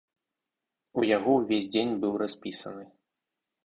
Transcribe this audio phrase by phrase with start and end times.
[1.01, 2.83] У яго ўвесь дзень быў распісаны.